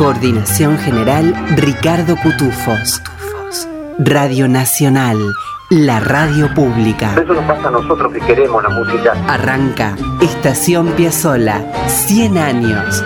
[0.00, 3.02] Coordinación general Ricardo Cutufos.
[3.98, 5.18] Radio Nacional,
[5.68, 7.12] la radio pública.
[7.22, 9.12] Eso nos pasa a nosotros que queremos la música.
[9.28, 13.04] Arranca Estación Piazzola, 100 años.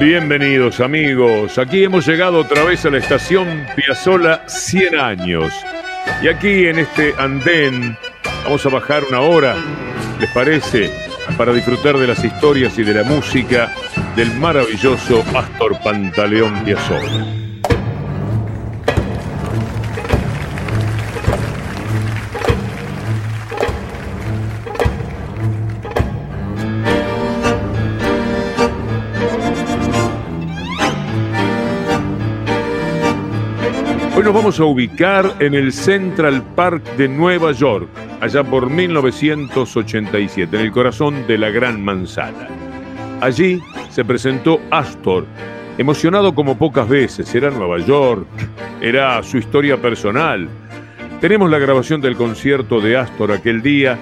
[0.00, 5.52] Bienvenidos amigos, aquí hemos llegado otra vez a la estación Piazzola 100 años.
[6.20, 7.96] Y aquí en este andén
[8.42, 9.54] vamos a bajar una hora,
[10.18, 10.90] ¿les parece?
[11.36, 13.72] Para disfrutar de las historias y de la música
[14.14, 17.45] del maravilloso Astor Pantaleón Piazzolla.
[34.36, 37.88] Vamos a ubicar en el Central Park de Nueva York,
[38.20, 42.46] allá por 1987, en el corazón de la Gran Manzana.
[43.22, 45.24] Allí se presentó Astor,
[45.78, 47.34] emocionado como pocas veces.
[47.34, 48.26] Era Nueva York,
[48.82, 50.46] era su historia personal.
[51.22, 53.96] Tenemos la grabación del concierto de Astor aquel día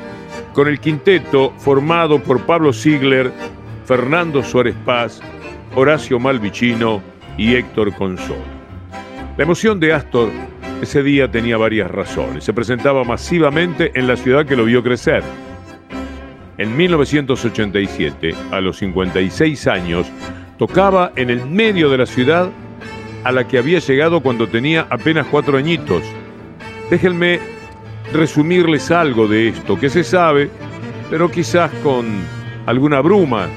[0.52, 3.30] con el quinteto formado por Pablo Ziegler,
[3.86, 5.20] Fernando Suárez Paz,
[5.77, 7.00] Horacio Malvicino
[7.38, 8.53] y Héctor Consol.
[9.36, 10.30] La emoción de Astor
[10.80, 12.44] ese día tenía varias razones.
[12.44, 15.24] Se presentaba masivamente en la ciudad que lo vio crecer.
[16.56, 20.06] En 1987, a los 56 años,
[20.56, 22.48] tocaba en el medio de la ciudad
[23.24, 26.05] a la que había llegado cuando tenía apenas cuatro añitos.
[26.88, 27.40] Déjenme
[28.12, 30.48] resumirles algo de esto que se sabe,
[31.11, 32.06] pero quizás con
[32.66, 33.48] alguna bruma.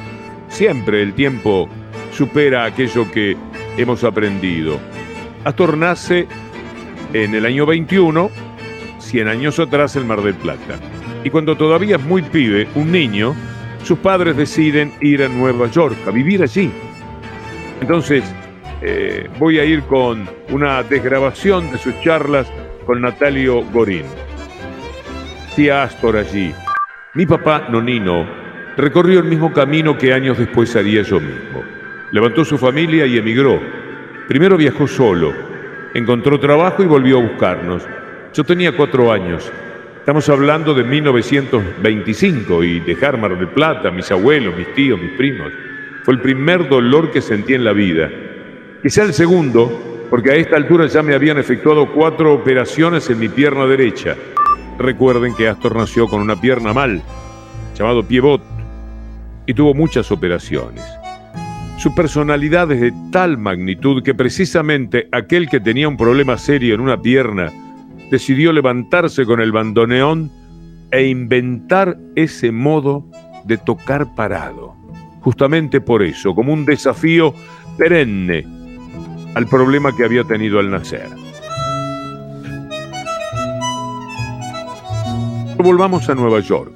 [0.47, 1.69] Siempre el tiempo
[2.11, 3.37] supera aquello que
[3.77, 4.79] hemos aprendido.
[5.43, 6.27] Astor nace
[7.13, 8.29] en el año 21,
[8.99, 10.79] 100 años atrás, en Mar del Plata.
[11.23, 13.35] Y cuando todavía es muy pibe, un niño,
[13.83, 16.71] sus padres deciden ir a Nueva York, a vivir allí.
[17.81, 18.23] Entonces,
[18.81, 22.47] eh, voy a ir con una desgrabación de sus charlas
[22.85, 24.05] con Natalio Gorín.
[25.55, 26.53] Tía Astor allí.
[27.13, 28.27] Mi papá, Nonino,
[28.77, 31.63] recorrió el mismo camino que años después haría yo mismo.
[32.11, 33.59] Levantó su familia y emigró.
[34.27, 35.33] Primero viajó solo,
[35.93, 37.87] encontró trabajo y volvió a buscarnos.
[38.33, 39.49] Yo tenía cuatro años.
[39.99, 45.53] Estamos hablando de 1925 y dejar Mar del Plata, mis abuelos, mis tíos, mis primos.
[46.03, 48.09] Fue el primer dolor que sentí en la vida.
[48.83, 53.29] Quizá el segundo, porque a esta altura ya me habían efectuado cuatro operaciones en mi
[53.29, 54.17] pierna derecha.
[54.77, 57.01] Recuerden que Astor nació con una pierna mal,
[57.75, 58.41] llamado piebot,
[59.45, 60.83] y tuvo muchas operaciones.
[61.77, 66.81] Su personalidad es de tal magnitud que precisamente aquel que tenía un problema serio en
[66.81, 67.51] una pierna
[68.09, 70.31] decidió levantarse con el bandoneón
[70.91, 73.05] e inventar ese modo
[73.45, 74.75] de tocar parado.
[75.21, 77.35] Justamente por eso, como un desafío
[77.77, 78.43] perenne
[79.35, 81.07] al problema que había tenido al nacer.
[85.57, 86.71] Volvamos a Nueva York.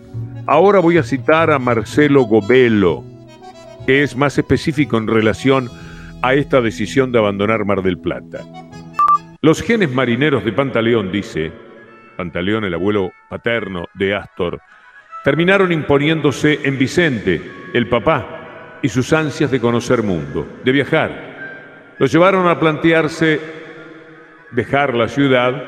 [0.46, 3.04] Ahora voy a citar a Marcelo Gobello,
[3.86, 5.70] que es más específico en relación
[6.22, 8.42] a esta decisión de abandonar Mar del Plata.
[9.42, 11.52] Los genes marineros de Pantaleón, dice,
[12.16, 14.62] Pantaleón, el abuelo paterno de Astor,
[15.24, 17.42] terminaron imponiéndose en Vicente,
[17.74, 21.96] el papá, y sus ansias de conocer mundo, de viajar.
[22.00, 23.40] Los llevaron a plantearse
[24.52, 25.64] dejar la ciudad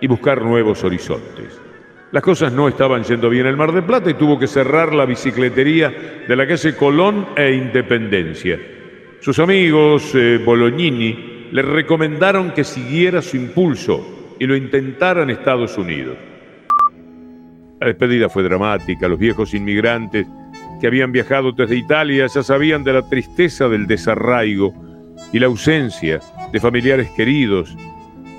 [0.00, 1.61] y buscar nuevos horizontes.
[2.12, 5.06] Las cosas no estaban yendo bien en Mar del Plata y tuvo que cerrar la
[5.06, 8.60] bicicletería de la calle Colón e Independencia.
[9.20, 15.78] Sus amigos eh, Bolognini le recomendaron que siguiera su impulso y lo intentara en Estados
[15.78, 16.18] Unidos.
[17.80, 20.26] La despedida fue dramática, los viejos inmigrantes
[20.82, 24.74] que habían viajado desde Italia ya sabían de la tristeza del desarraigo
[25.32, 26.20] y la ausencia
[26.52, 27.74] de familiares queridos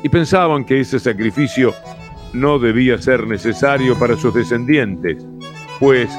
[0.03, 1.73] y pensaban que ese sacrificio
[2.33, 5.25] no debía ser necesario para sus descendientes,
[5.79, 6.09] pues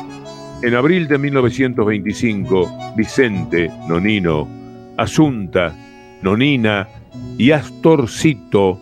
[0.63, 4.49] en abril de 1925 Vicente, Nonino,
[4.97, 5.75] Asunta,
[6.23, 6.89] Nonina
[7.37, 8.81] y Astorcito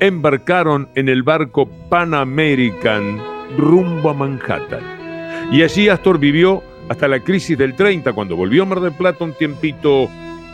[0.00, 3.18] embarcaron en el barco Pan American
[3.56, 5.50] rumbo a Manhattan.
[5.50, 9.24] Y allí Astor vivió hasta la crisis del 30, cuando volvió a Mar del Plata
[9.24, 10.08] un tiempito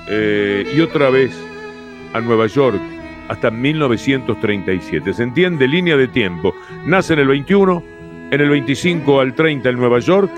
[0.08, 1.32] eh, y otra vez
[2.12, 2.80] a Nueva York
[3.28, 5.12] hasta 1937.
[5.12, 5.68] ¿Se entiende?
[5.68, 6.54] Línea de tiempo.
[6.86, 7.82] Nace en el 21,
[8.30, 10.30] en el 25 al 30 en Nueva York,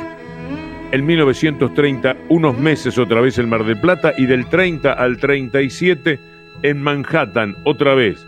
[0.93, 6.21] en 1930 unos meses otra vez en Mar del Plata y del 30 al 37
[6.63, 8.27] en Manhattan otra vez,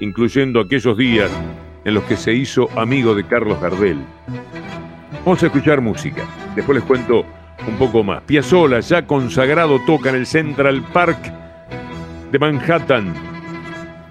[0.00, 1.30] incluyendo aquellos días
[1.84, 3.98] en los que se hizo amigo de Carlos Gardel.
[5.24, 6.22] Vamos a escuchar música,
[6.56, 7.24] después les cuento
[7.66, 8.22] un poco más.
[8.22, 11.18] Piazzolla, ya consagrado, toca en el Central Park
[12.30, 13.33] de Manhattan.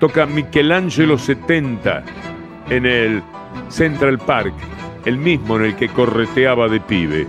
[0.03, 2.03] Toca Michelangelo 70
[2.69, 3.23] en el
[3.69, 4.53] Central Park,
[5.05, 7.25] el mismo en el que correteaba de pibe.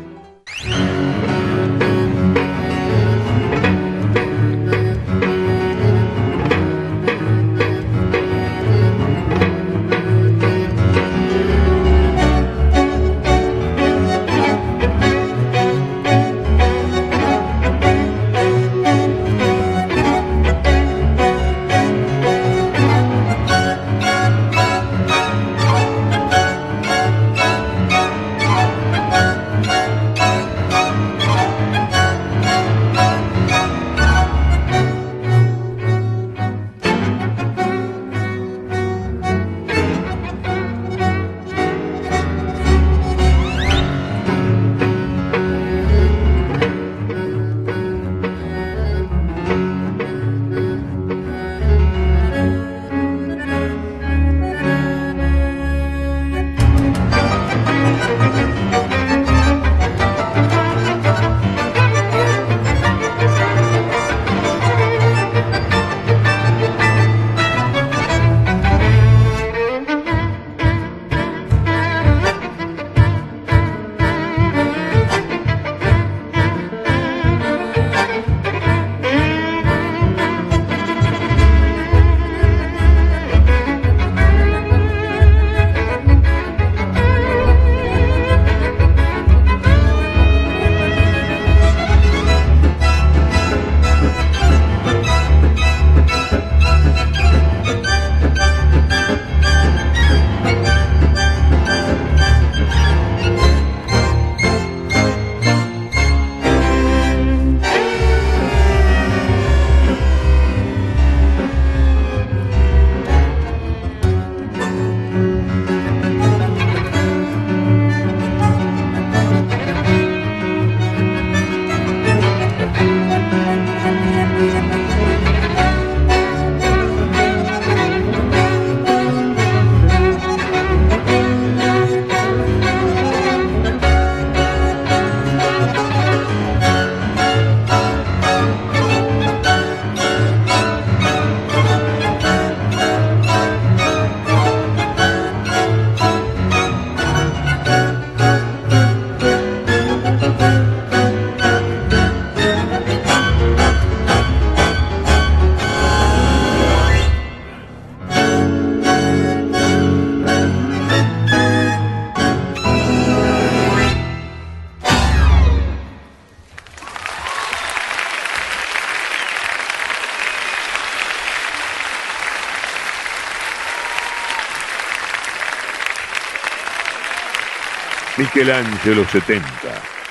[178.24, 179.44] Michelangelo 70,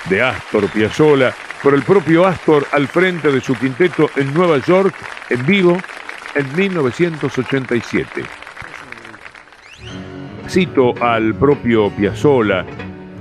[0.08, 4.94] de Astor Piazzolla, por el propio Astor al frente de su quinteto en Nueva York,
[5.32, 5.80] en vivo,
[6.36, 8.24] en 1987.
[10.48, 12.64] Cito al propio Piazzolla,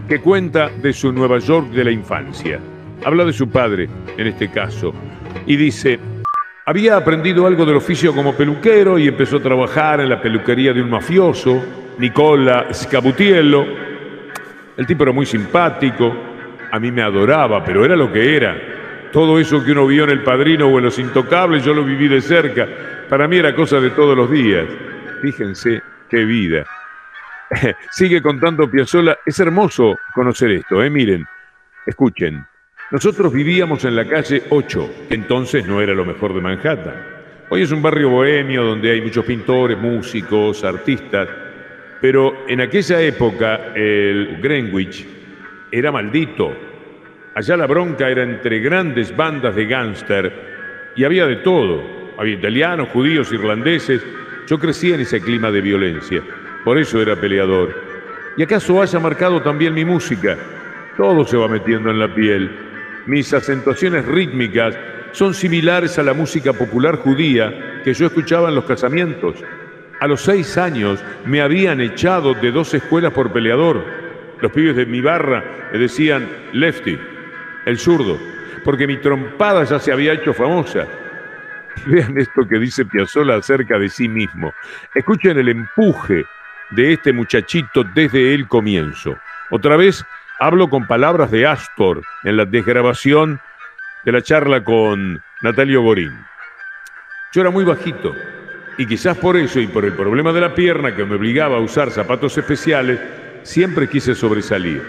[0.06, 2.60] que cuenta de su Nueva York de la infancia.
[3.02, 4.92] Habla de su padre, en este caso,
[5.46, 5.98] y dice,
[6.66, 10.82] había aprendido algo del oficio como peluquero y empezó a trabajar en la peluquería de
[10.82, 11.62] un mafioso,
[11.98, 13.81] Nicola Scabutiello,
[14.76, 16.14] el tipo era muy simpático,
[16.70, 18.56] a mí me adoraba, pero era lo que era.
[19.12, 22.08] Todo eso que uno vio en El Padrino o en Los Intocables, yo lo viví
[22.08, 22.66] de cerca.
[23.10, 24.66] Para mí era cosa de todos los días.
[25.20, 26.64] Fíjense qué vida.
[27.90, 29.18] Sigue contando Piazzolla.
[29.26, 30.88] Es hermoso conocer esto, ¿eh?
[30.88, 31.26] Miren,
[31.86, 32.46] escuchen.
[32.90, 36.94] Nosotros vivíamos en la calle 8, que entonces no era lo mejor de Manhattan.
[37.50, 41.28] Hoy es un barrio bohemio donde hay muchos pintores, músicos, artistas.
[42.02, 45.06] Pero en aquella época el Greenwich
[45.70, 46.52] era maldito.
[47.32, 50.32] Allá la bronca era entre grandes bandas de gángster
[50.96, 51.80] y había de todo.
[52.18, 54.04] Había italianos, judíos, irlandeses.
[54.48, 56.22] Yo crecí en ese clima de violencia.
[56.64, 57.72] Por eso era peleador.
[58.36, 60.36] ¿Y acaso haya marcado también mi música?
[60.96, 62.50] Todo se va metiendo en la piel.
[63.06, 64.76] Mis acentuaciones rítmicas
[65.12, 69.36] son similares a la música popular judía que yo escuchaba en los casamientos.
[70.02, 73.84] A los seis años me habían echado de dos escuelas por peleador.
[74.40, 76.98] Los pibes de mi barra me decían Lefty,
[77.66, 78.18] el zurdo,
[78.64, 80.88] porque mi trompada ya se había hecho famosa.
[81.86, 84.52] Vean esto que dice Piazzolla acerca de sí mismo.
[84.92, 86.24] Escuchen el empuje
[86.70, 89.16] de este muchachito desde el comienzo.
[89.50, 90.04] Otra vez
[90.40, 93.40] hablo con palabras de Astor en la desgrabación
[94.04, 96.26] de la charla con Natalio Borín.
[97.32, 98.16] Yo era muy bajito
[98.78, 101.60] y quizás por eso y por el problema de la pierna que me obligaba a
[101.60, 102.98] usar zapatos especiales,
[103.42, 104.82] siempre quise sobresalir.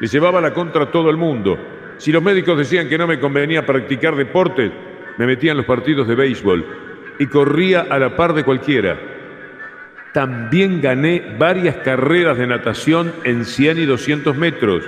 [0.00, 1.58] Le llevaba la contra a todo el mundo.
[1.98, 4.72] Si los médicos decían que no me convenía practicar deportes,
[5.16, 6.64] me metía en los partidos de béisbol
[7.18, 8.98] y corría a la par de cualquiera.
[10.12, 14.84] También gané varias carreras de natación en 100 y 200 metros.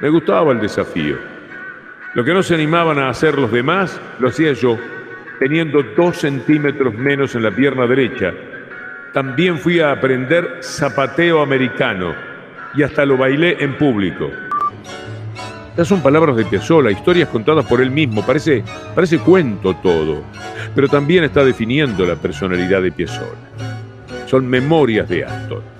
[0.00, 1.16] Me gustaba el desafío.
[2.14, 4.78] Lo que no se animaban a hacer los demás, lo hacía yo,
[5.38, 8.32] teniendo dos centímetros menos en la pierna derecha.
[9.12, 12.14] También fui a aprender zapateo americano
[12.74, 14.30] y hasta lo bailé en público.
[15.70, 18.24] Estas son palabras de Piazzolla, historias contadas por él mismo.
[18.24, 18.64] Parece,
[18.94, 20.22] parece cuento todo,
[20.74, 23.36] pero también está definiendo la personalidad de Piazzolla.
[24.26, 25.75] Son memorias de Astor.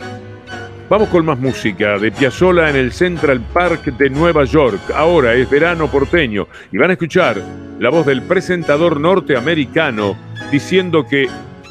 [0.89, 4.81] Vamos con más música de Piazzolla en el Central Park de Nueva York.
[4.95, 7.43] Ahora es verano porteño y van a escuchar
[7.81, 10.17] la voz del presentador norteamericano
[10.53, 11.29] diciendo que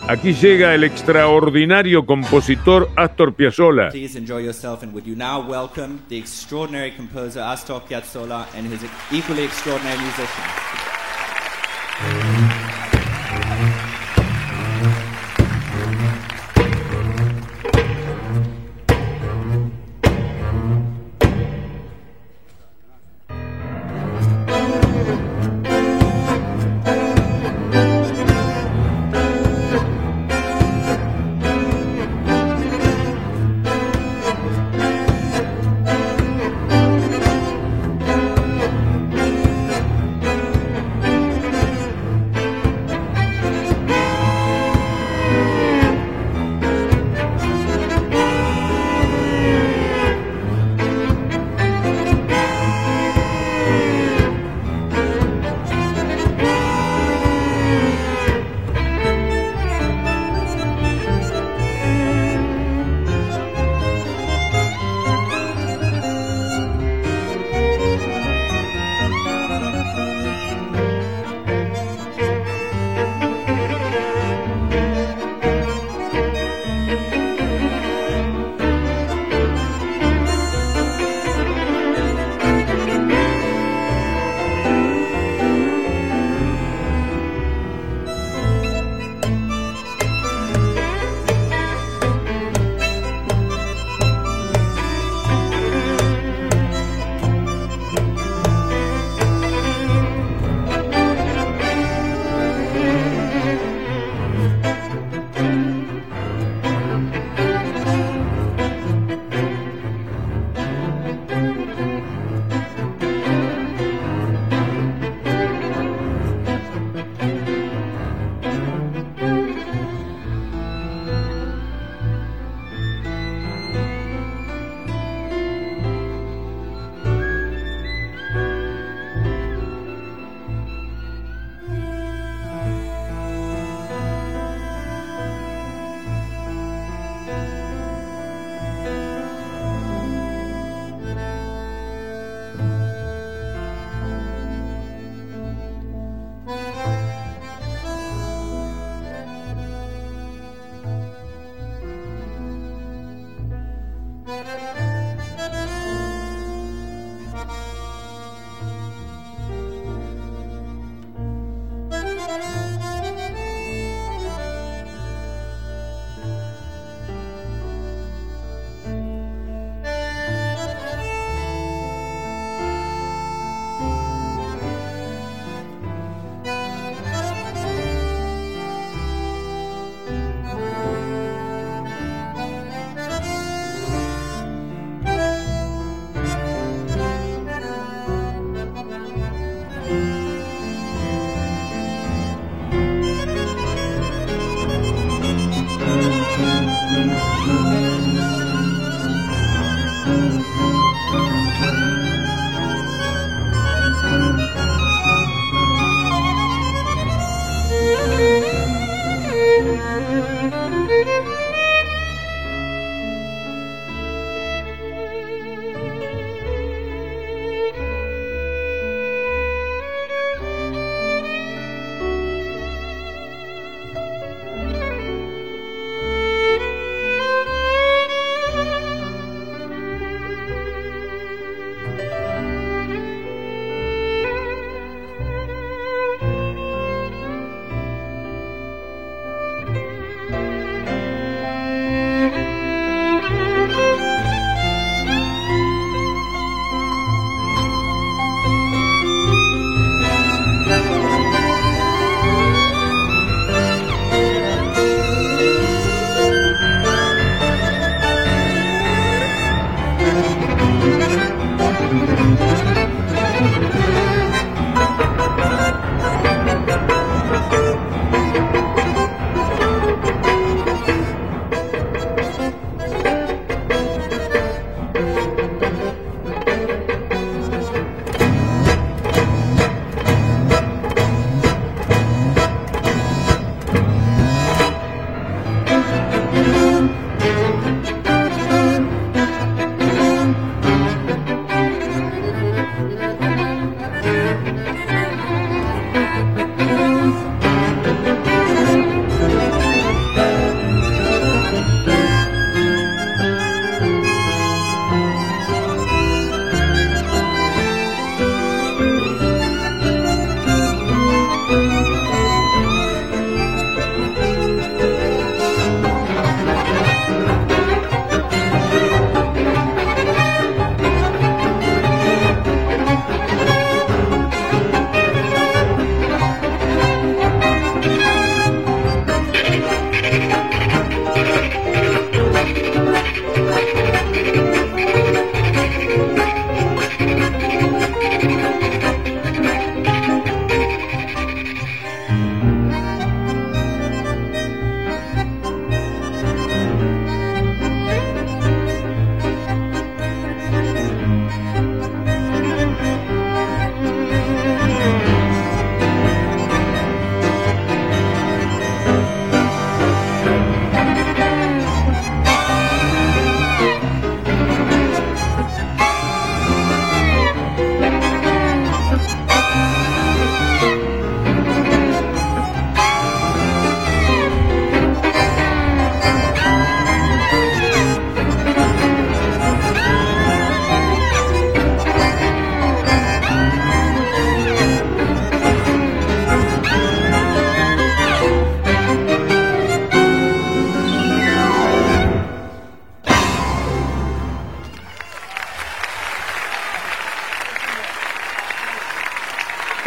[0.07, 3.89] Aquí llega el extraordinario compositor Astor Piazzolla.
[3.89, 8.83] Please enjoy yourself and would you now welcome the extraordinary composer Astor Piazzolla and his
[9.11, 10.84] equally extraordinary musicians.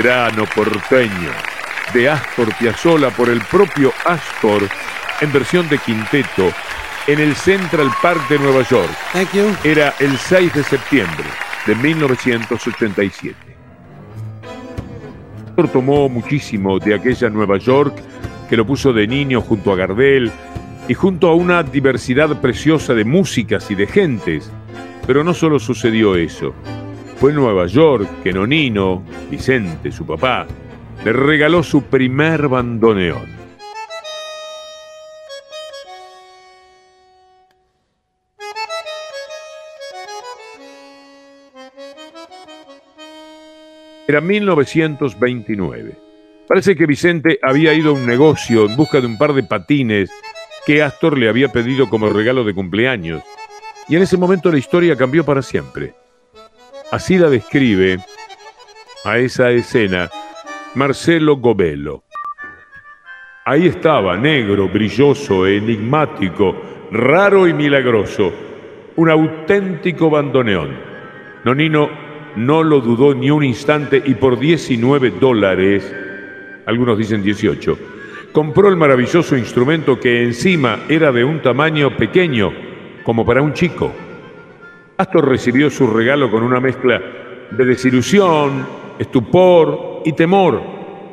[0.09, 1.31] Grano porteño
[1.93, 4.63] de Astor Piazzolla por el propio Astor
[5.21, 6.51] en versión de quinteto
[7.07, 8.89] en el Central Park de Nueva York.
[9.13, 9.45] Thank you.
[9.63, 11.27] Era el 6 de septiembre
[11.67, 13.37] de 1987.
[15.51, 17.95] Astor tomó muchísimo de aquella Nueva York
[18.49, 20.33] que lo puso de niño junto a Gardel
[20.89, 24.51] y junto a una diversidad preciosa de músicas y de gentes.
[25.07, 26.55] Pero no solo sucedió eso.
[27.19, 30.47] Fue en Nueva York que Nonino, Vicente, su papá,
[31.05, 33.39] le regaló su primer bandoneón.
[44.07, 45.99] Era 1929.
[46.49, 50.11] Parece que Vicente había ido a un negocio en busca de un par de patines
[50.65, 53.23] que Astor le había pedido como regalo de cumpleaños.
[53.87, 55.93] Y en ese momento la historia cambió para siempre.
[56.91, 57.99] Así la describe
[59.05, 60.11] a esa escena
[60.75, 62.03] Marcelo Gobello.
[63.45, 66.55] Ahí estaba, negro, brilloso, enigmático,
[66.91, 68.33] raro y milagroso,
[68.97, 70.77] un auténtico bandoneón.
[71.45, 71.89] Nonino
[72.37, 75.95] no lo dudó ni un instante y por 19 dólares,
[76.67, 77.79] algunos dicen 18,
[78.33, 82.53] compró el maravilloso instrumento que encima era de un tamaño pequeño,
[83.05, 83.93] como para un chico.
[84.99, 87.01] Astor recibió su regalo con una mezcla
[87.51, 88.67] de desilusión,
[88.99, 90.61] estupor y temor,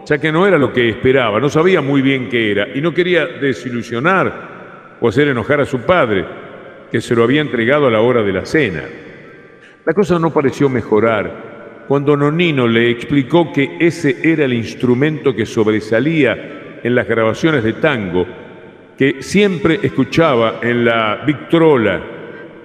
[0.06, 2.94] ya que no era lo que esperaba, no sabía muy bien qué era y no
[2.94, 6.26] quería desilusionar o hacer enojar a su padre,
[6.92, 8.84] que se lo había entregado a la hora de la cena.
[9.86, 15.46] La cosa no pareció mejorar cuando Nonino le explicó que ese era el instrumento que
[15.46, 18.26] sobresalía en las grabaciones de tango
[18.98, 22.02] que siempre escuchaba en la victrola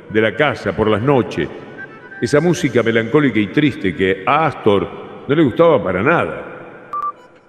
[0.09, 1.49] de la casa por las noches,
[2.21, 6.45] esa música melancólica y triste que a Astor no le gustaba para nada.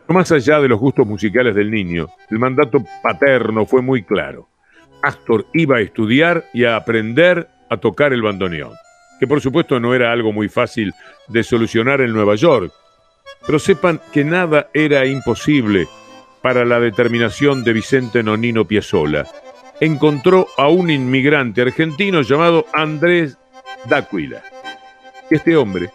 [0.07, 4.49] Más allá de los gustos musicales del niño, el mandato paterno fue muy claro.
[5.01, 8.73] Astor iba a estudiar y a aprender a tocar el bandoneón,
[9.19, 10.93] que por supuesto no era algo muy fácil
[11.27, 12.71] de solucionar en Nueva York,
[13.47, 15.87] pero sepan que nada era imposible
[16.43, 19.25] para la determinación de Vicente Nonino Piazzolla.
[19.79, 23.39] Encontró a un inmigrante argentino llamado Andrés
[23.89, 24.43] D'Aquila.
[25.31, 25.89] Este hombre,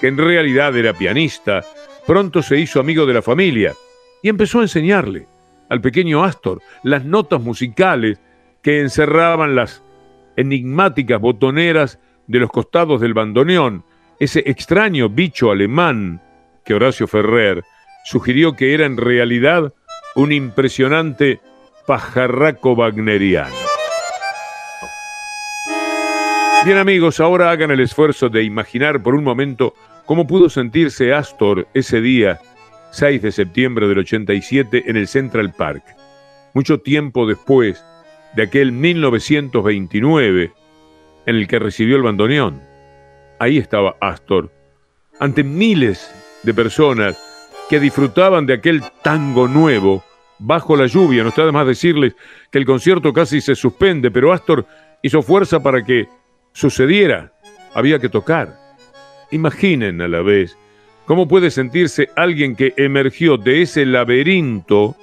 [0.00, 1.64] que en realidad era pianista,
[2.06, 3.74] pronto se hizo amigo de la familia
[4.22, 5.26] y empezó a enseñarle
[5.68, 8.20] al pequeño Astor las notas musicales
[8.62, 9.82] que encerraban las
[10.36, 13.84] enigmáticas botoneras de los costados del bandoneón,
[14.18, 16.22] ese extraño bicho alemán
[16.64, 17.62] que Horacio Ferrer
[18.04, 19.72] sugirió que era en realidad
[20.14, 21.40] un impresionante
[21.86, 23.54] pajarraco wagneriano.
[26.64, 29.74] Bien amigos, ahora hagan el esfuerzo de imaginar por un momento
[30.06, 32.40] cómo pudo sentirse Astor ese día,
[32.92, 35.82] 6 de septiembre del 87, en el Central Park.
[36.54, 37.84] Mucho tiempo después
[38.34, 40.52] de aquel 1929
[41.26, 42.60] en el que recibió el bandoneón.
[43.38, 44.50] Ahí estaba Astor,
[45.18, 47.18] ante miles de personas
[47.68, 50.04] que disfrutaban de aquel tango nuevo
[50.38, 51.22] bajo la lluvia.
[51.22, 52.14] No está de más decirles
[52.50, 54.66] que el concierto casi se suspende, pero Astor
[55.02, 56.08] hizo fuerza para que
[56.52, 57.32] sucediera.
[57.74, 58.59] Había que tocar.
[59.30, 60.56] Imaginen a la vez
[61.06, 64.96] cómo puede sentirse alguien que emergió de ese laberinto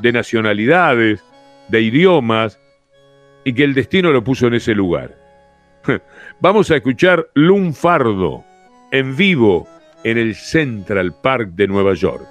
[0.00, 1.22] de nacionalidades,
[1.68, 2.58] de idiomas,
[3.44, 5.14] y que el destino lo puso en ese lugar.
[6.40, 8.44] Vamos a escuchar Lunfardo
[8.90, 9.68] en vivo
[10.02, 12.26] en el Central Park de Nueva York.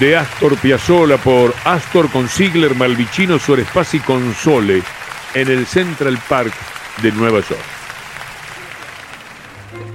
[0.00, 4.82] De Astor Piazzolla por Astor con Ziegler, Malvicino, Suárez Paz y Console
[5.34, 6.52] en el Central Park
[7.04, 7.62] de Nueva York.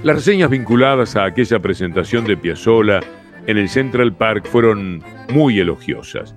[0.02, 3.00] Las reseñas vinculadas a aquella presentación de Piazzolla
[3.46, 6.34] en el Central Park fueron muy elogiosas.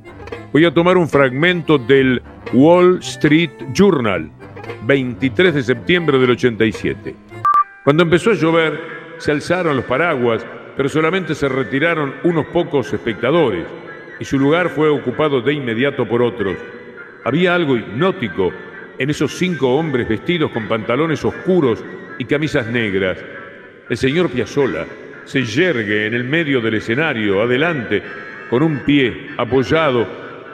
[0.52, 4.30] Voy a tomar un fragmento del Wall Street Journal,
[4.86, 7.16] 23 de septiembre del 87.
[7.86, 8.82] Cuando empezó a llover,
[9.18, 13.66] se alzaron los paraguas pero solamente se retiraron unos pocos espectadores
[14.20, 16.56] y su lugar fue ocupado de inmediato por otros.
[17.24, 18.52] Había algo hipnótico
[18.98, 21.84] en esos cinco hombres vestidos con pantalones oscuros
[22.20, 23.18] y camisas negras.
[23.90, 24.86] El señor Piazzolla
[25.26, 28.04] se yergue en el medio del escenario, adelante,
[28.50, 30.08] con un pie apoyado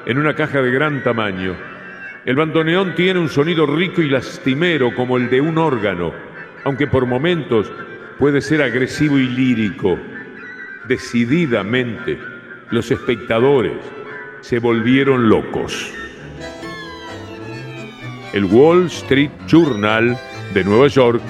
[0.06, 1.56] en una caja de gran tamaño.
[2.26, 6.14] El bandoneón tiene un sonido rico y lastimero como el de un órgano,
[6.64, 7.72] aunque por momentos
[8.20, 9.98] puede ser agresivo y lírico.
[10.88, 12.18] Decididamente,
[12.72, 13.78] los espectadores
[14.42, 15.92] se volvieron locos.
[18.34, 20.18] El Wall Street Journal
[20.54, 21.22] de Nueva York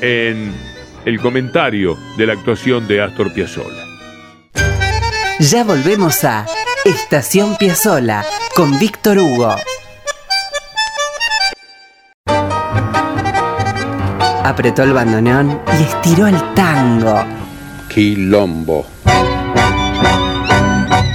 [0.00, 0.52] en
[1.04, 3.84] el comentario de la actuación de Astor Piazzolla.
[5.40, 6.46] Ya volvemos a
[6.84, 9.54] Estación Piazzolla con Víctor Hugo.
[14.48, 17.22] Apretó el bandoneón y estiró el tango.
[17.88, 18.86] Quilombo.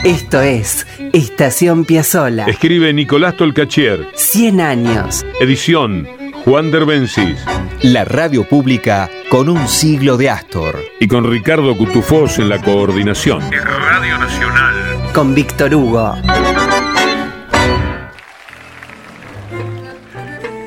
[0.04, 2.46] Esto es Estación Piazzola.
[2.46, 4.08] Escribe Nicolás Tolcachier.
[4.14, 5.26] 100 años.
[5.40, 6.08] Edición
[6.46, 7.40] Juan Derbencis.
[7.82, 10.78] La radio pública con un siglo de Astor.
[11.00, 13.42] Y con Ricardo Cutufós en la coordinación.
[13.52, 14.76] Radio Nacional.
[15.14, 16.16] Con Víctor Hugo.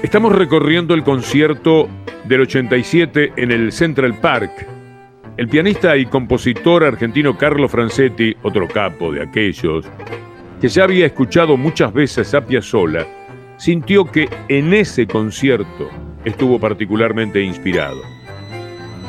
[0.06, 1.88] Estamos recorriendo el concierto
[2.26, 4.52] del 87 en el Central Park.
[5.36, 9.84] El pianista y compositor argentino Carlo Francetti, otro capo de aquellos,
[10.60, 13.04] que ya había escuchado muchas veces a Piazzolla,
[13.56, 15.90] sintió que en ese concierto
[16.24, 18.00] estuvo particularmente inspirado.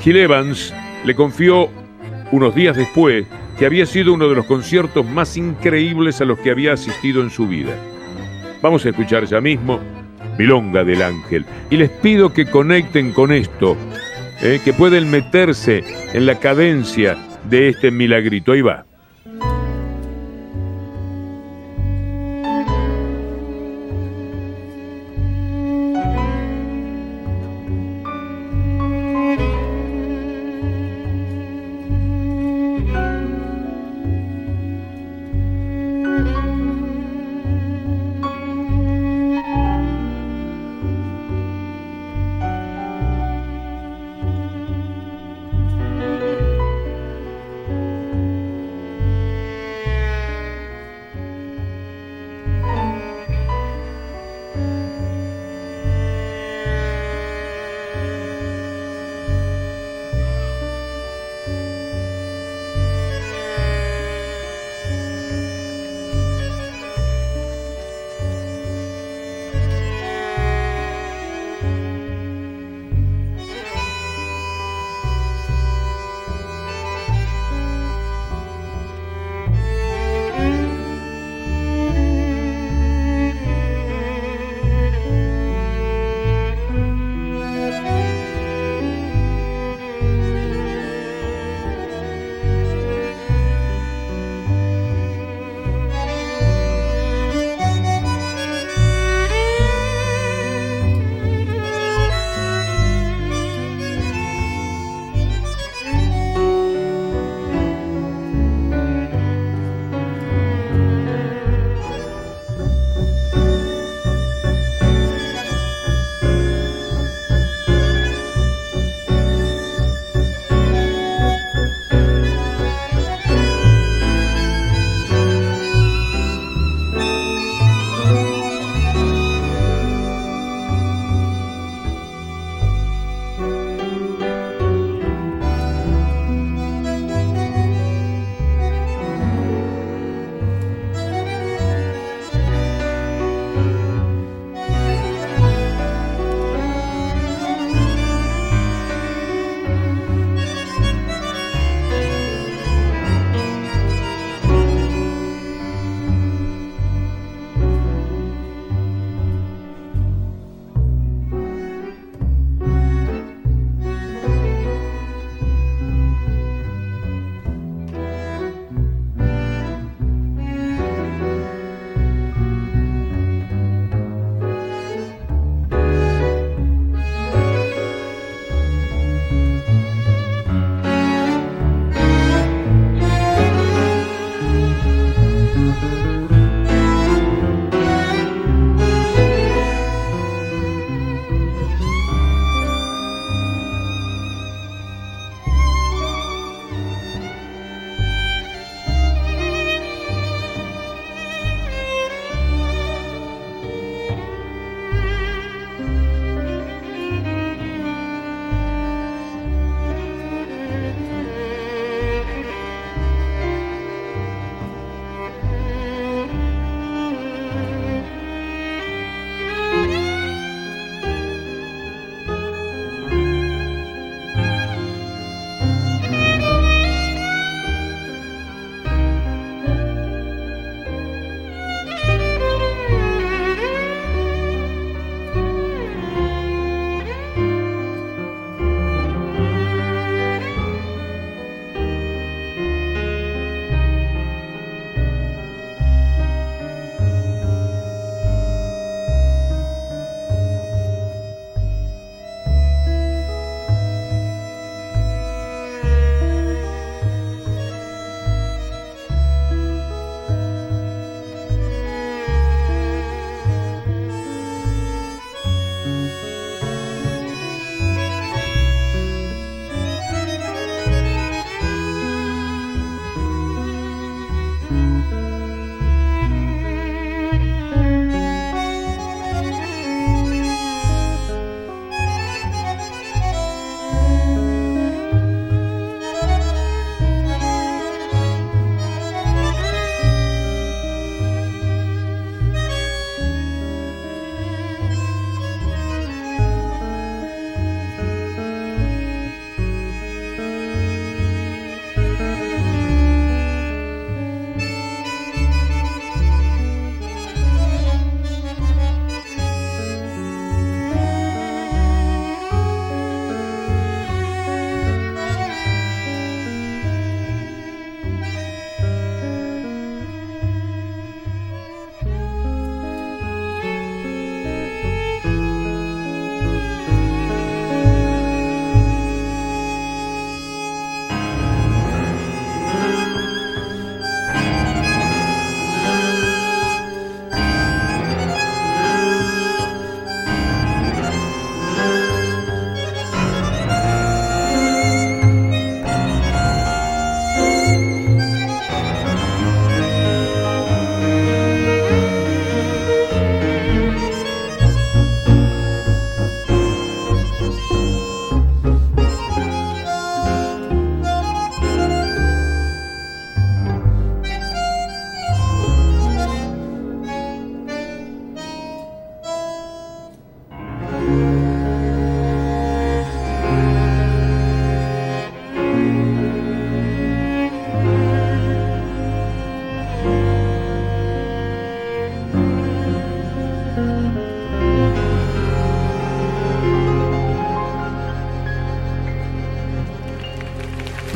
[0.01, 0.73] Gil Evans
[1.05, 1.69] le confió
[2.31, 3.27] unos días después
[3.59, 7.29] que había sido uno de los conciertos más increíbles a los que había asistido en
[7.29, 7.75] su vida.
[8.63, 9.79] Vamos a escuchar ya mismo
[10.37, 11.45] Milonga del Ángel.
[11.69, 13.77] Y les pido que conecten con esto,
[14.41, 17.17] eh, que pueden meterse en la cadencia
[17.49, 18.51] de este milagrito.
[18.51, 18.86] Ahí va.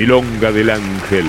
[0.02, 1.26] Milonga del Ángel,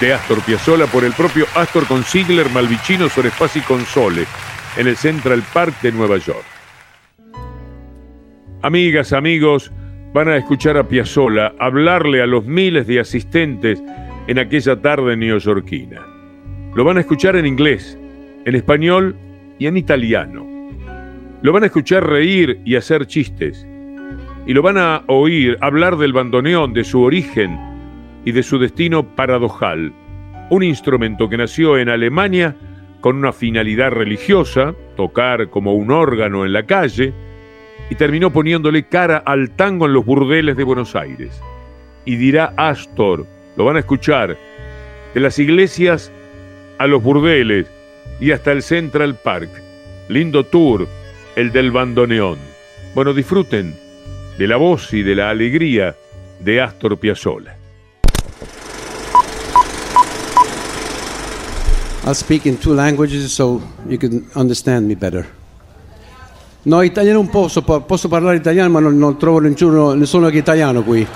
[0.00, 4.26] de Astor Piazzolla por el propio Astor con Ziegler, Malvicino, Sorespaz y Console,
[4.76, 6.44] en el Central Park de Nueva York.
[8.62, 9.72] Amigas, amigos,
[10.14, 13.82] van a escuchar a Piazzolla hablarle a los miles de asistentes
[14.28, 16.00] en aquella tarde neoyorquina.
[16.76, 17.98] Lo van a escuchar en inglés,
[18.44, 19.16] en español
[19.58, 20.46] y en italiano.
[21.42, 23.66] Lo van a escuchar reír y hacer chistes.
[24.46, 27.69] Y lo van a oír hablar del bandoneón, de su origen
[28.24, 29.92] y de su destino paradojal.
[30.50, 32.56] Un instrumento que nació en Alemania
[33.00, 37.12] con una finalidad religiosa, tocar como un órgano en la calle,
[37.88, 41.40] y terminó poniéndole cara al tango en los burdeles de Buenos Aires.
[42.04, 44.36] Y dirá Astor, lo van a escuchar,
[45.14, 46.12] de las iglesias
[46.78, 47.66] a los burdeles
[48.20, 49.50] y hasta el Central Park.
[50.08, 50.86] Lindo tour,
[51.36, 52.38] el del bandoneón.
[52.94, 53.74] Bueno, disfruten
[54.38, 55.96] de la voz y de la alegría
[56.40, 57.59] de Astor Piazzolla.
[62.10, 65.24] I'll speak in two languages so you can understand me better.
[66.64, 70.38] No, italiano non posso, posso parlare italiano ma non, non trovo nessuno, nessuno che è
[70.40, 71.06] italiano qui.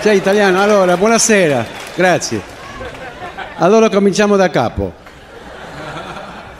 [0.00, 0.62] Sei italiano?
[0.62, 2.40] Allora, buonasera, grazie.
[3.56, 4.92] Allora cominciamo da capo.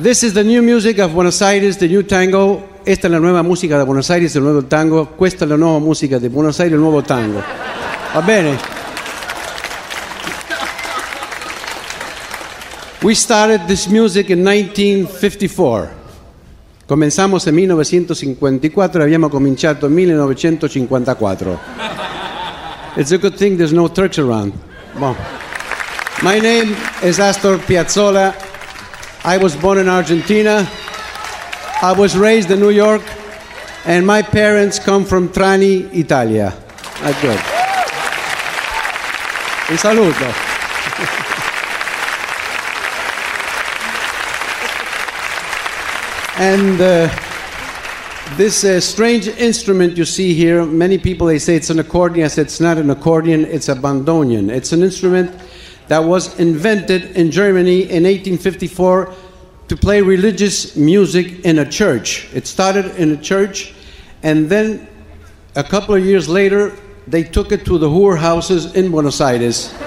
[0.02, 2.80] This is the new music of Buenos Aires, the new tango.
[2.82, 5.06] Esta è la nuova musica da Buenos Aires, il nuovo tango.
[5.06, 7.40] Questa è la nuova musica di Buenos Aires, il nuovo tango.
[8.12, 8.77] Va bene?
[13.00, 15.88] We started this music in 1954.
[16.88, 21.60] Comenzamos en 1954 e abbiamo cominciato en 1954.
[22.96, 24.52] It's a good thing there's no Turks around.
[24.98, 25.14] Bon.
[26.24, 28.34] My name is Astor Piazzolla.
[29.24, 30.68] I was born in Argentina.
[31.80, 33.02] I was raised in New York.
[33.86, 36.52] And my parents come from Trani, Italia.
[37.00, 37.38] That's good.
[39.70, 40.47] Un saluto.
[46.38, 47.08] And uh,
[48.36, 52.24] this uh, strange instrument you see here, many people they say it's an accordion.
[52.26, 54.48] I said it's not an accordion, it's a bandoneon.
[54.48, 55.34] It's an instrument
[55.88, 59.12] that was invented in Germany in 1854
[59.66, 62.32] to play religious music in a church.
[62.32, 63.74] It started in a church,
[64.22, 64.86] and then
[65.56, 66.72] a couple of years later,
[67.08, 69.74] they took it to the whorehouses in Buenos Aires.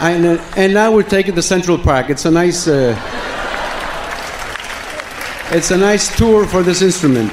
[0.00, 2.10] and, uh, and now we're taking the Central Park.
[2.10, 2.68] It's a nice.
[2.68, 2.94] Uh,
[5.52, 7.32] it's a nice tour for this instrument.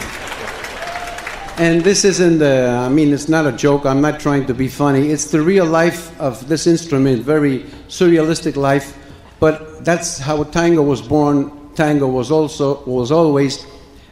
[1.58, 3.86] And this isn't, uh, I mean, it's not a joke.
[3.86, 5.10] I'm not trying to be funny.
[5.10, 8.98] It's the real life of this instrument, very surrealistic life.
[9.40, 11.74] But that's how tango was born.
[11.76, 13.66] Tango was also, was always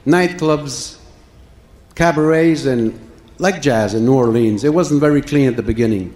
[0.05, 0.99] nightclubs,
[1.95, 2.99] cabarets, and
[3.37, 4.63] like jazz in New Orleans.
[4.63, 6.13] It wasn't very clean at the beginning.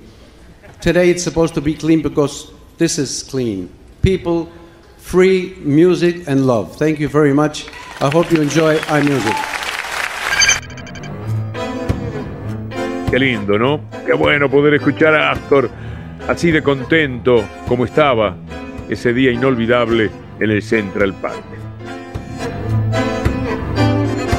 [0.81, 3.71] Today it's supposed to be clean because this is clean.
[4.01, 4.51] People
[5.05, 6.75] free music and love.
[6.77, 7.67] Thank you very much.
[8.01, 9.35] I hope you enjoy our music.
[13.11, 13.81] Qué lindo, ¿no?
[14.05, 15.69] Qué bueno poder escuchar a Astor
[16.27, 18.35] así de contento como estaba
[18.89, 21.43] ese día inolvidable en el Central Park.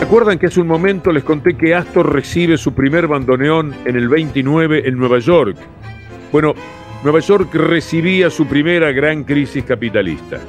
[0.00, 4.08] ¿Recuerdan que hace un momento les conté que Astor recibe su primer bandoneón en el
[4.08, 5.56] 29 en Nueva York?
[6.32, 6.54] Bueno,
[7.02, 10.40] Nueva York recibía su primera gran crisis capitalista.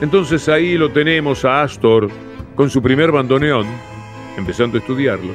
[0.00, 2.08] Entonces ahí lo tenemos a Astor
[2.54, 3.66] con su primer bandoneón,
[4.36, 5.32] empezando a estudiarlo.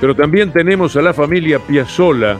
[0.00, 2.36] Pero también tenemos a la familia Piazzolla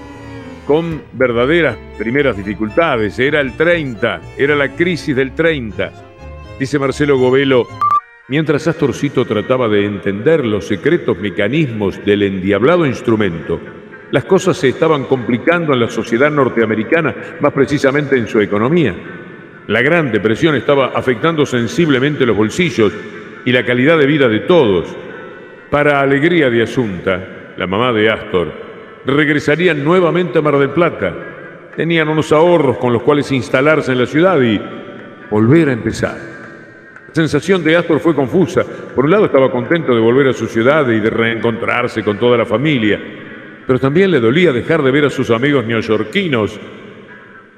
[0.66, 3.18] con verdaderas primeras dificultades.
[3.18, 5.92] Era el 30, era la crisis del 30.
[6.58, 7.66] Dice Marcelo Govelo,
[8.28, 13.58] mientras Astorcito trataba de entender los secretos mecanismos del endiablado instrumento,
[14.12, 18.94] las cosas se estaban complicando en la sociedad norteamericana, más precisamente en su economía.
[19.68, 22.92] La Gran Depresión estaba afectando sensiblemente los bolsillos
[23.46, 24.94] y la calidad de vida de todos.
[25.70, 28.52] Para alegría de Asunta, la mamá de Astor,
[29.06, 31.14] regresarían nuevamente a Mar del Plata.
[31.74, 34.60] Tenían unos ahorros con los cuales instalarse en la ciudad y
[35.30, 36.18] volver a empezar.
[37.08, 38.62] La sensación de Astor fue confusa.
[38.94, 42.36] Por un lado estaba contento de volver a su ciudad y de reencontrarse con toda
[42.36, 43.00] la familia
[43.72, 46.60] pero también le dolía dejar de ver a sus amigos neoyorquinos,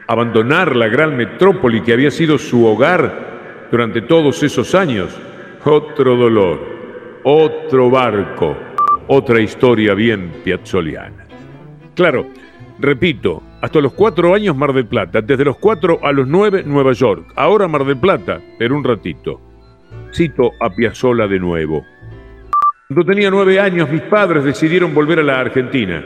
[0.07, 5.13] abandonar la gran metrópoli que había sido su hogar durante todos esos años.
[5.65, 6.61] Otro dolor,
[7.25, 8.57] otro barco,
[9.09, 11.27] otra historia bien piazzoliana.
[11.97, 12.29] Claro,
[12.79, 16.93] repito, hasta los cuatro años Mar del Plata, desde los cuatro a los nueve Nueva
[16.93, 19.41] York, ahora Mar del Plata, pero un ratito.
[20.13, 21.85] Cito a Piazzola de nuevo.
[22.87, 26.05] Cuando tenía nueve años, mis padres decidieron volver a la Argentina.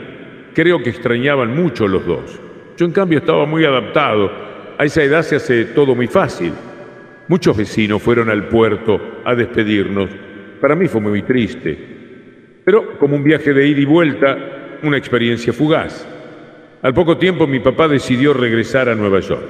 [0.53, 2.39] creo que extrañaban mucho los dos.
[2.77, 4.31] Yo en cambio estaba muy adaptado.
[4.77, 6.53] A esa edad se hace todo muy fácil.
[7.27, 10.09] Muchos vecinos fueron al puerto a despedirnos.
[10.61, 11.77] Para mí fue muy triste.
[12.63, 14.37] Pero como un viaje de ida y vuelta,
[14.81, 16.07] una experiencia fugaz.
[16.81, 19.43] Al poco tiempo mi papá decidió regresar a Nueva York.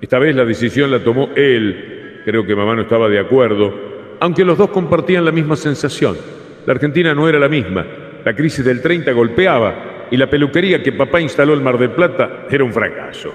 [0.00, 2.20] Esta vez la decisión la tomó él.
[2.26, 3.72] Creo que mamá no estaba de acuerdo,
[4.20, 6.39] aunque los dos compartían la misma sensación.
[6.70, 7.84] La Argentina no era la misma.
[8.24, 12.46] La crisis del 30 golpeaba y la peluquería que papá instaló en Mar del Plata
[12.48, 13.34] era un fracaso.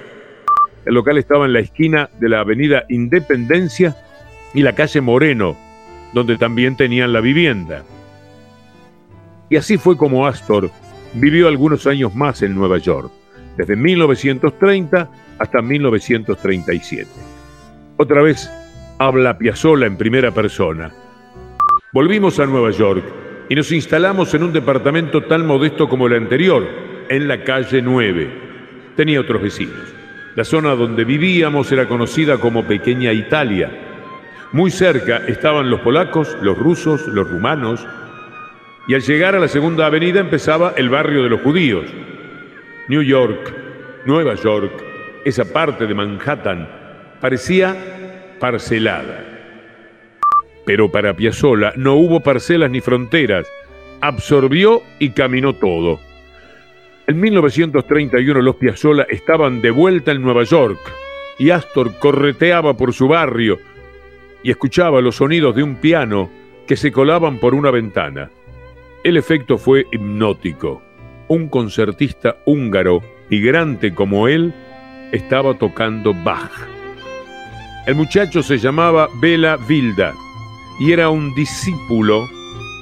[0.85, 3.93] El local estaba en la esquina de la avenida Independencia
[4.53, 5.57] y la calle Moreno,
[6.13, 7.83] donde también tenían la vivienda.
[9.49, 10.71] Y así fue como Astor
[11.15, 13.11] vivió algunos años más en Nueva York,
[13.57, 15.09] desde 1930
[15.39, 17.05] hasta 1937.
[17.97, 18.49] Otra vez
[18.97, 20.89] habla Piazzolla en primera persona.
[21.91, 26.67] Volvimos a Nueva York y nos instalamos en un departamento tan modesto como el anterior,
[27.09, 28.29] en la calle 9.
[28.95, 29.93] Tenía otros vecinos.
[30.35, 33.71] La zona donde vivíamos era conocida como Pequeña Italia.
[34.51, 37.85] Muy cerca estaban los polacos, los rusos, los rumanos,
[38.87, 41.85] y al llegar a la segunda avenida empezaba el barrio de los judíos.
[42.87, 43.53] New York,
[44.05, 44.71] Nueva York,
[45.23, 46.67] esa parte de Manhattan,
[47.19, 47.75] parecía
[48.39, 49.34] parcelada.
[50.65, 53.47] Pero para Piazzolla no hubo parcelas ni fronteras,
[54.01, 55.99] absorbió y caminó todo.
[57.07, 60.79] En 1931 los Piazzolla estaban de vuelta en Nueva York
[61.37, 63.59] y Astor correteaba por su barrio
[64.41, 66.29] y escuchaba los sonidos de un piano
[66.67, 68.31] que se colaban por una ventana.
[69.03, 70.81] El efecto fue hipnótico.
[71.27, 74.53] Un concertista húngaro, migrante como él,
[75.11, 76.51] estaba tocando Bach.
[77.85, 80.13] El muchacho se llamaba Bela Vilda
[80.79, 82.27] y era un discípulo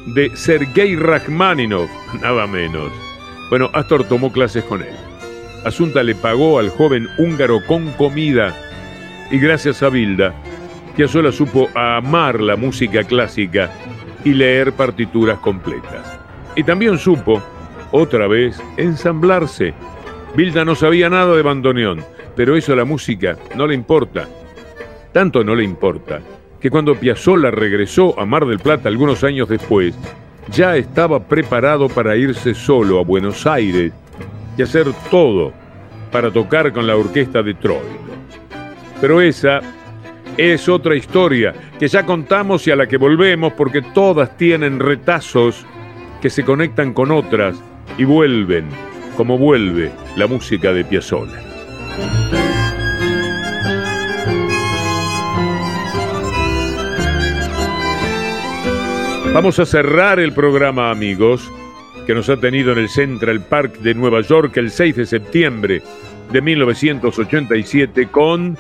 [0.08, 1.88] de Sergei Rachmaninov,
[2.22, 2.91] nada menos.
[3.50, 4.96] Bueno, Astor tomó clases con él.
[5.66, 8.56] Asunta le pagó al joven húngaro con comida
[9.32, 10.34] y gracias a Vilda,
[10.96, 13.72] Piazzolla supo amar la música clásica
[14.24, 16.20] y leer partituras completas.
[16.56, 17.41] Y también supo,
[17.91, 19.74] otra vez, ensamblarse.
[20.36, 22.04] Vilda no sabía nada de bandoneón,
[22.36, 24.28] pero eso la música no le importa.
[25.12, 26.22] Tanto no le importa
[26.64, 29.93] que cuando Piazzolla regresó a Mar del Plata algunos años después,
[30.49, 33.91] ya estaba preparado para irse solo a Buenos Aires
[34.57, 35.51] y hacer todo
[36.09, 37.84] para tocar con la orquesta de Troilo.
[39.01, 39.59] Pero esa
[40.38, 45.66] es otra historia que ya contamos y a la que volvemos porque todas tienen retazos
[46.22, 47.61] que se conectan con otras
[47.97, 48.70] y vuelven,
[49.18, 52.43] como vuelve la música de Piazzolla.
[59.34, 61.52] Vamos a cerrar el programa, amigos,
[62.06, 65.82] que nos ha tenido en el Central Park de Nueva York el 6 de septiembre
[66.32, 68.56] de 1987 con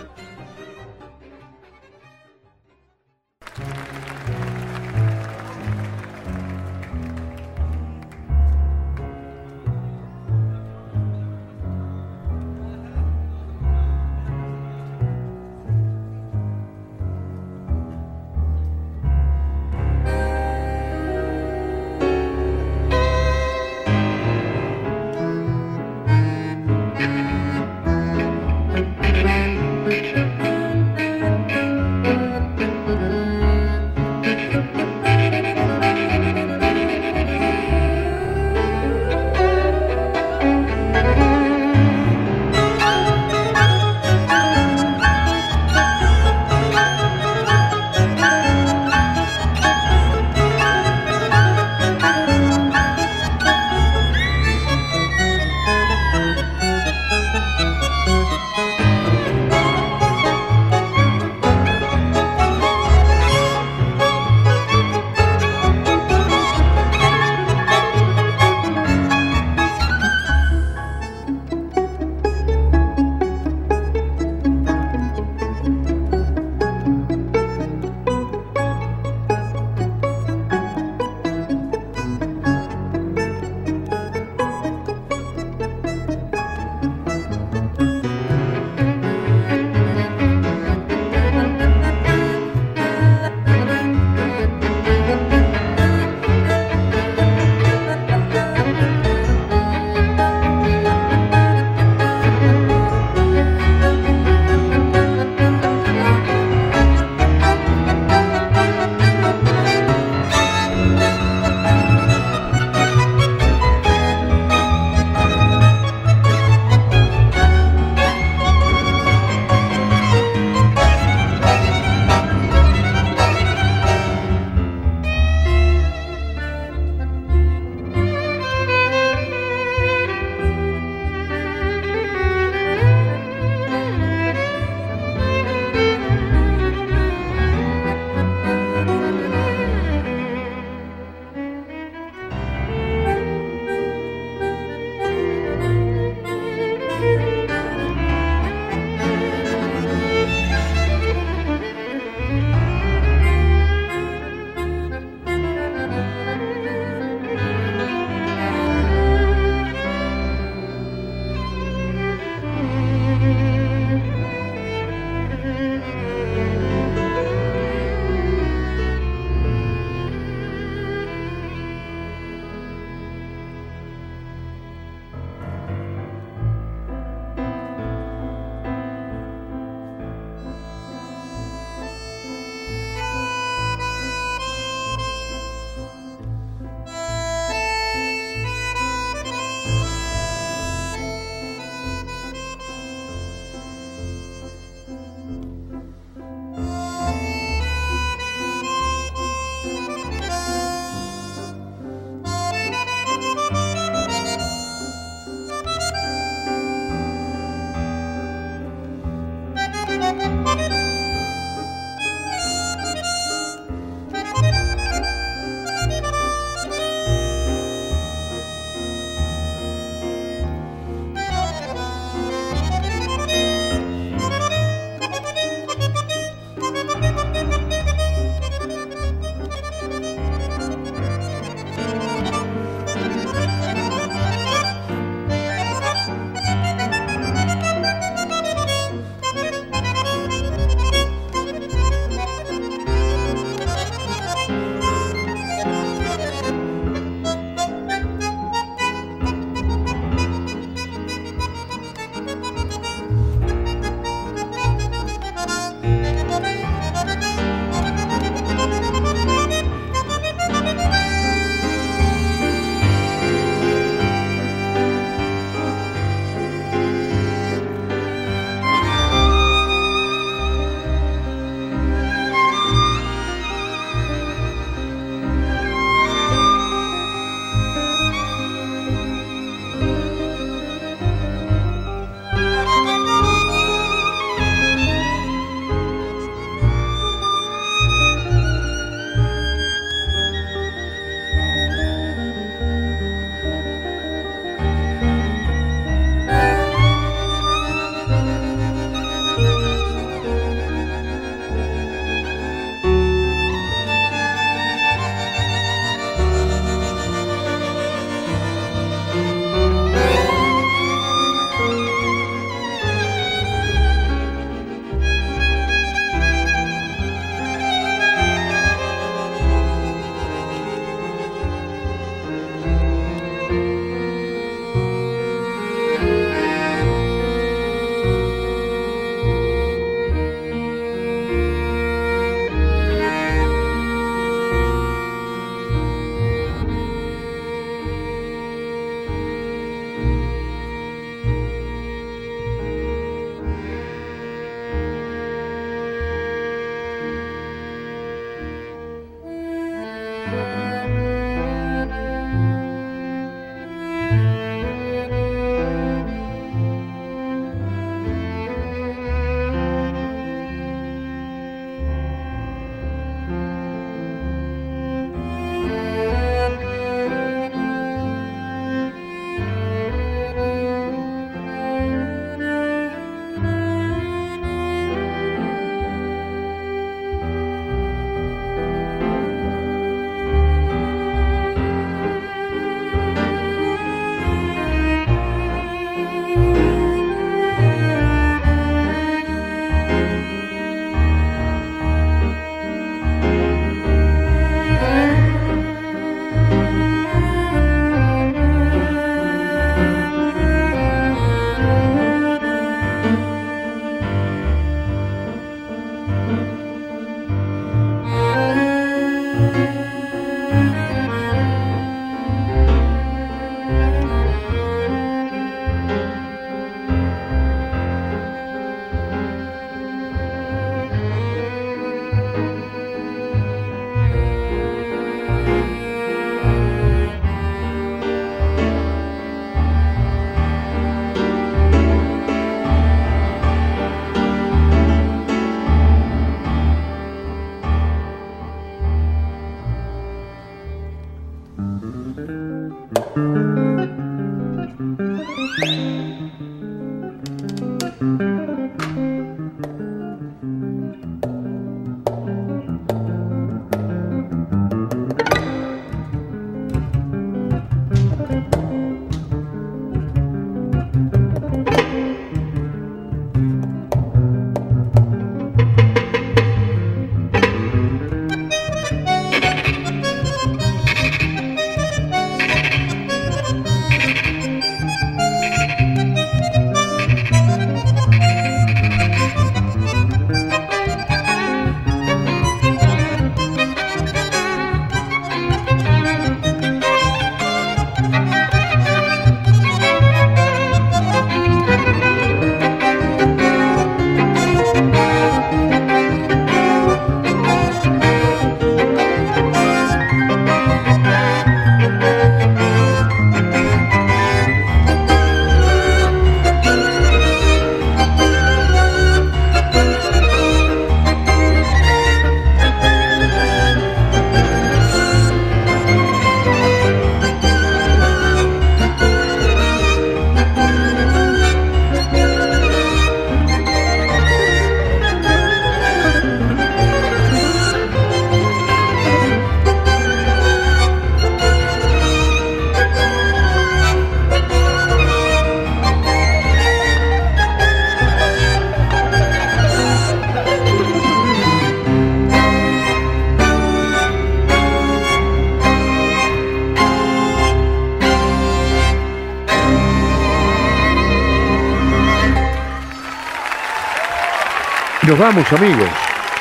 [555.33, 555.89] vamos, amigos.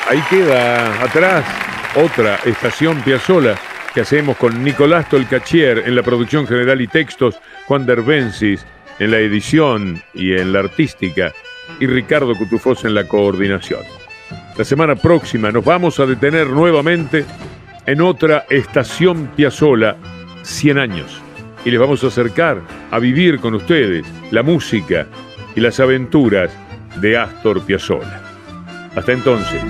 [0.07, 1.43] Ahí queda atrás
[1.95, 3.55] otra estación Piazzola
[3.91, 8.65] que hacemos con Nicolás Tolcachier en la producción general y textos, Juan Derbensis
[8.99, 11.33] en la edición y en la artística
[11.79, 13.81] y Ricardo Cutufós en la coordinación.
[14.57, 17.25] La semana próxima nos vamos a detener nuevamente
[17.87, 19.97] en otra estación Piazzola,
[20.43, 21.19] 100 años,
[21.65, 25.07] y les vamos a acercar a vivir con ustedes la música
[25.55, 26.51] y las aventuras
[26.97, 28.22] de Astor Piazzolla.
[28.95, 29.61] Hasta entonces.